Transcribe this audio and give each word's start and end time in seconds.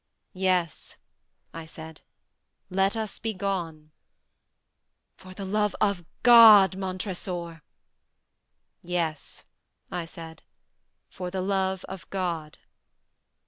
"Yes," 0.33 0.97
I 1.53 1.67
said, 1.67 2.01
"let 2.71 2.95
us 2.97 3.19
be 3.19 3.35
gone." 3.35 3.91
"For 5.15 5.35
the 5.35 5.45
love 5.45 5.75
of 5.79 6.03
God, 6.23 6.75
Montressor!" 6.75 7.61
"Yes," 8.81 9.43
I 9.91 10.05
said, 10.05 10.41
"for 11.07 11.29
the 11.29 11.41
love 11.41 11.83
of 11.85 12.09
God!" 12.09 12.57